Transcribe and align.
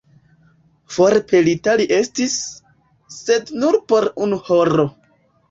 Forpelita 0.95 1.75
li 1.81 1.85
estis, 1.99 2.39
sed 3.19 3.53
nur 3.61 3.79
por 3.93 4.09
unu 4.27 4.43
horo. 4.51 4.89